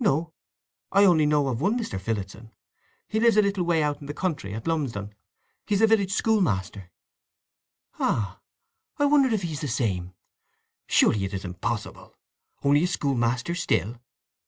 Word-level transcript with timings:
"No—I 0.00 1.04
only 1.04 1.26
know 1.26 1.46
of 1.46 1.60
one 1.60 1.78
Mr. 1.78 2.00
Phillotson. 2.00 2.50
He 3.06 3.20
lives 3.20 3.36
a 3.36 3.42
little 3.42 3.62
way 3.62 3.84
out 3.84 4.00
in 4.00 4.08
the 4.08 4.12
country, 4.12 4.52
at 4.52 4.66
Lumsdon. 4.66 5.14
He's 5.64 5.80
a 5.80 5.86
village 5.86 6.10
schoolmaster." 6.12 6.90
"Ah! 8.00 8.40
I 8.98 9.04
wonder 9.04 9.32
if 9.32 9.42
he's 9.42 9.60
the 9.60 9.68
same. 9.68 10.12
Surely 10.88 11.24
it 11.24 11.32
is 11.32 11.44
impossible! 11.44 12.18
Only 12.64 12.82
a 12.82 12.86
schoolmaster 12.88 13.54
still! 13.54 14.00